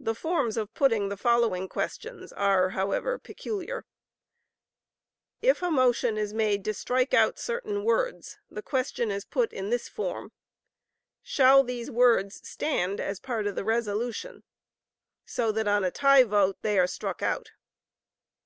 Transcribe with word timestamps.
The 0.00 0.14
forms 0.14 0.56
of 0.56 0.72
putting 0.72 1.10
the 1.10 1.16
following 1.18 1.68
questions, 1.68 2.32
are, 2.32 2.70
however, 2.70 3.18
peculiar: 3.18 3.84
If 5.42 5.60
a 5.60 5.70
motion 5.70 6.16
is 6.16 6.32
made 6.32 6.64
to 6.64 6.72
Strike 6.72 7.12
out 7.12 7.38
certain 7.38 7.84
words, 7.84 8.38
the 8.50 8.62
question 8.62 9.10
is 9.10 9.26
put 9.26 9.52
in 9.52 9.68
this 9.68 9.90
form: 9.90 10.32
"Shall 11.22 11.64
these 11.64 11.90
words 11.90 12.40
stand 12.48 12.98
as 12.98 13.18
a 13.18 13.20
part 13.20 13.46
of 13.46 13.54
the 13.54 13.62
resolution?" 13.62 14.42
so 15.26 15.52
that 15.52 15.68
on 15.68 15.84
a 15.84 15.90
tie 15.90 16.24
vote 16.24 16.56
they 16.62 16.78
are 16.78 16.86
struck 16.86 17.20
out. 17.20 17.50